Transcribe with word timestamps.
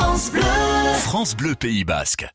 France 0.00 0.30
Bleu. 0.30 0.42
France 1.00 1.36
Bleu 1.36 1.54
Pays 1.56 1.82
Basque. 1.82 2.28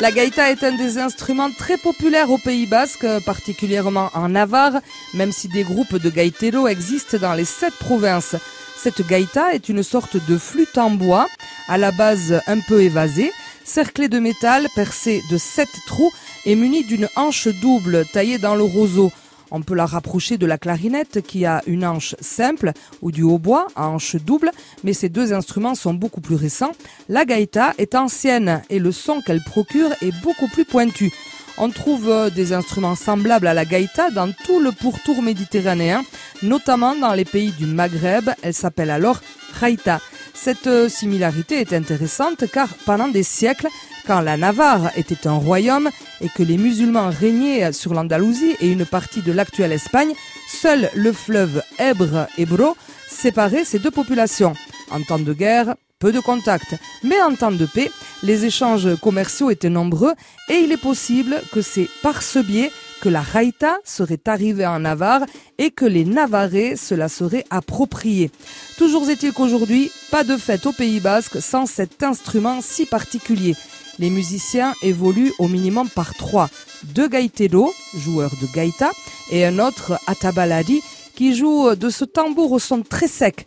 La 0.00 0.10
gaïta 0.12 0.50
est 0.50 0.64
un 0.64 0.74
des 0.74 0.96
instruments 0.96 1.50
très 1.50 1.76
populaires 1.76 2.30
au 2.30 2.38
Pays 2.38 2.66
Basque, 2.66 3.06
particulièrement 3.26 4.08
en 4.14 4.30
Navarre, 4.30 4.80
même 5.12 5.30
si 5.30 5.48
des 5.48 5.62
groupes 5.62 5.96
de 5.96 6.08
gaïteros 6.08 6.68
existent 6.68 7.18
dans 7.18 7.34
les 7.34 7.44
sept 7.44 7.74
provinces. 7.74 8.34
Cette 8.78 9.06
gaïta 9.06 9.52
est 9.52 9.68
une 9.68 9.82
sorte 9.82 10.16
de 10.26 10.38
flûte 10.38 10.78
en 10.78 10.90
bois, 10.90 11.28
à 11.68 11.76
la 11.76 11.92
base 11.92 12.40
un 12.46 12.60
peu 12.60 12.80
évasée, 12.80 13.30
cerclée 13.62 14.08
de 14.08 14.20
métal, 14.20 14.68
percée 14.74 15.22
de 15.30 15.36
sept 15.36 15.68
trous 15.86 16.14
et 16.46 16.56
munie 16.56 16.84
d'une 16.84 17.10
hanche 17.14 17.48
double 17.60 18.06
taillée 18.06 18.38
dans 18.38 18.54
le 18.54 18.64
roseau. 18.64 19.12
On 19.50 19.62
peut 19.62 19.74
la 19.74 19.86
rapprocher 19.86 20.36
de 20.36 20.46
la 20.46 20.58
clarinette 20.58 21.22
qui 21.22 21.46
a 21.46 21.62
une 21.66 21.84
hanche 21.84 22.14
simple 22.20 22.72
ou 23.02 23.10
du 23.10 23.22
hautbois 23.22 23.66
à 23.76 23.88
hanche 23.88 24.16
double, 24.16 24.50
mais 24.84 24.92
ces 24.92 25.08
deux 25.08 25.32
instruments 25.32 25.74
sont 25.74 25.94
beaucoup 25.94 26.20
plus 26.20 26.34
récents. 26.34 26.72
La 27.08 27.24
gaïta 27.24 27.74
est 27.78 27.94
ancienne 27.94 28.62
et 28.70 28.78
le 28.78 28.92
son 28.92 29.20
qu'elle 29.20 29.42
procure 29.42 29.90
est 30.02 30.12
beaucoup 30.22 30.48
plus 30.48 30.64
pointu. 30.64 31.12
On 31.60 31.70
trouve 31.70 32.08
euh, 32.08 32.30
des 32.30 32.52
instruments 32.52 32.94
semblables 32.94 33.48
à 33.48 33.54
la 33.54 33.64
gaïta 33.64 34.10
dans 34.10 34.30
tout 34.44 34.60
le 34.60 34.70
pourtour 34.70 35.22
méditerranéen, 35.22 36.04
notamment 36.42 36.94
dans 36.94 37.14
les 37.14 37.24
pays 37.24 37.50
du 37.50 37.66
Maghreb. 37.66 38.30
Elle 38.42 38.54
s'appelle 38.54 38.90
alors 38.90 39.20
raïta. 39.58 40.00
Cette 40.34 40.68
euh, 40.68 40.88
similarité 40.88 41.60
est 41.60 41.72
intéressante 41.72 42.44
car 42.52 42.68
pendant 42.86 43.08
des 43.08 43.24
siècles, 43.24 43.66
quand 44.08 44.20
la 44.22 44.38
Navarre 44.38 44.90
était 44.96 45.26
un 45.26 45.34
royaume 45.34 45.90
et 46.22 46.30
que 46.30 46.42
les 46.42 46.56
musulmans 46.56 47.10
régnaient 47.10 47.72
sur 47.72 47.92
l'Andalousie 47.92 48.56
et 48.58 48.72
une 48.72 48.86
partie 48.86 49.20
de 49.20 49.32
l'actuelle 49.32 49.70
Espagne, 49.70 50.14
seul 50.48 50.88
le 50.94 51.12
fleuve 51.12 51.62
Ebre-Ebro 51.78 52.74
séparait 53.06 53.66
ces 53.66 53.78
deux 53.78 53.90
populations. 53.90 54.54
En 54.90 55.02
temps 55.02 55.18
de 55.18 55.34
guerre, 55.34 55.74
peu 55.98 56.10
de 56.10 56.20
contacts, 56.20 56.74
mais 57.04 57.20
en 57.20 57.34
temps 57.34 57.52
de 57.52 57.66
paix, 57.66 57.90
les 58.22 58.46
échanges 58.46 58.96
commerciaux 58.96 59.50
étaient 59.50 59.68
nombreux 59.68 60.14
et 60.48 60.54
il 60.54 60.72
est 60.72 60.80
possible 60.80 61.42
que 61.52 61.60
c'est 61.60 61.90
par 62.02 62.22
ce 62.22 62.38
biais 62.38 62.72
que 63.00 63.08
la 63.08 63.20
raïta 63.20 63.78
serait 63.84 64.20
arrivée 64.26 64.66
en 64.66 64.80
Navarre 64.80 65.24
et 65.58 65.70
que 65.70 65.84
les 65.84 66.04
Navarrais 66.04 66.76
se 66.76 66.94
la 66.94 67.08
seraient 67.08 67.44
appropriée. 67.50 68.30
Toujours 68.76 69.08
est-il 69.08 69.32
qu'aujourd'hui, 69.32 69.90
pas 70.10 70.24
de 70.24 70.36
fête 70.36 70.66
au 70.66 70.72
Pays 70.72 71.00
Basque 71.00 71.40
sans 71.40 71.66
cet 71.66 72.02
instrument 72.02 72.60
si 72.60 72.86
particulier. 72.86 73.56
Les 73.98 74.10
musiciens 74.10 74.74
évoluent 74.82 75.32
au 75.38 75.48
minimum 75.48 75.88
par 75.88 76.14
trois. 76.14 76.50
Deux 76.84 77.08
gaiteros, 77.08 77.72
joueurs 77.96 78.34
de 78.40 78.46
gaïta, 78.54 78.90
et 79.30 79.44
un 79.44 79.58
autre 79.58 79.98
atabaladi 80.06 80.80
qui 81.14 81.34
joue 81.34 81.74
de 81.74 81.90
ce 81.90 82.04
tambour 82.04 82.52
au 82.52 82.58
son 82.60 82.82
très 82.82 83.08
sec, 83.08 83.44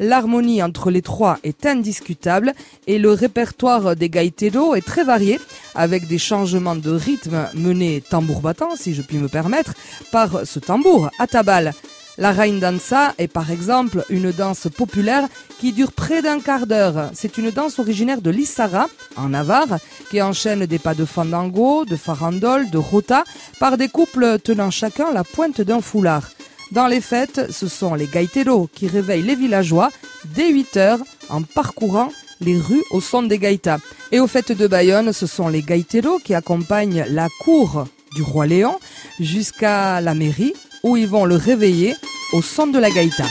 L'harmonie 0.00 0.62
entre 0.62 0.90
les 0.90 1.02
trois 1.02 1.38
est 1.42 1.66
indiscutable 1.66 2.54
et 2.86 2.98
le 2.98 3.12
répertoire 3.12 3.96
des 3.96 4.08
gaiteros 4.08 4.74
est 4.74 4.86
très 4.86 5.04
varié, 5.04 5.40
avec 5.74 6.06
des 6.06 6.18
changements 6.18 6.76
de 6.76 6.90
rythme 6.90 7.48
menés 7.54 8.02
tambour 8.08 8.40
battant, 8.40 8.76
si 8.76 8.94
je 8.94 9.02
puis 9.02 9.18
me 9.18 9.28
permettre, 9.28 9.74
par 10.12 10.46
ce 10.46 10.58
tambour 10.58 11.10
atabal. 11.18 11.74
La 12.18 12.32
Rain 12.32 12.58
Danza 12.58 13.14
est 13.18 13.28
par 13.28 13.52
exemple 13.52 14.04
une 14.10 14.32
danse 14.32 14.66
populaire 14.76 15.28
qui 15.60 15.72
dure 15.72 15.92
près 15.92 16.20
d'un 16.20 16.40
quart 16.40 16.66
d'heure. 16.66 17.10
C'est 17.14 17.38
une 17.38 17.52
danse 17.52 17.78
originaire 17.78 18.20
de 18.20 18.30
l'Issara, 18.30 18.88
en 19.16 19.28
Navarre, 19.28 19.78
qui 20.10 20.20
enchaîne 20.20 20.66
des 20.66 20.80
pas 20.80 20.94
de 20.94 21.04
fandango, 21.04 21.84
de 21.84 21.94
farandole, 21.94 22.70
de 22.70 22.78
rota, 22.78 23.22
par 23.60 23.76
des 23.76 23.88
couples 23.88 24.40
tenant 24.40 24.72
chacun 24.72 25.12
la 25.12 25.22
pointe 25.22 25.60
d'un 25.60 25.80
foulard. 25.80 26.30
Dans 26.70 26.86
les 26.86 27.00
fêtes, 27.00 27.50
ce 27.50 27.66
sont 27.66 27.94
les 27.94 28.06
gaiteros 28.06 28.68
qui 28.72 28.88
réveillent 28.88 29.22
les 29.22 29.34
villageois 29.34 29.90
dès 30.34 30.50
8 30.50 30.76
heures 30.76 31.00
en 31.30 31.42
parcourant 31.42 32.10
les 32.40 32.58
rues 32.58 32.84
au 32.90 33.00
son 33.00 33.22
des 33.22 33.38
gaïtas. 33.38 33.78
Et 34.12 34.20
aux 34.20 34.26
fêtes 34.26 34.52
de 34.52 34.66
Bayonne, 34.66 35.12
ce 35.12 35.26
sont 35.26 35.48
les 35.48 35.62
gaiteros 35.62 36.18
qui 36.18 36.34
accompagnent 36.34 37.06
la 37.08 37.28
cour 37.40 37.86
du 38.14 38.22
roi 38.22 38.46
Léon 38.46 38.78
jusqu'à 39.18 40.00
la 40.00 40.14
mairie 40.14 40.52
où 40.82 40.96
ils 40.96 41.08
vont 41.08 41.24
le 41.24 41.36
réveiller 41.36 41.94
au 42.32 42.42
son 42.42 42.66
de 42.66 42.78
la 42.78 42.90
gaïta. 42.90 43.24